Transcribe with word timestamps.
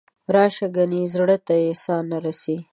راشه 0.33 0.67
ګنې 0.75 1.01
زړه 1.13 1.37
ته 1.45 1.55
یې 1.63 1.73
ساه 1.83 2.01
نه 2.09 2.17
رسي. 2.25 2.57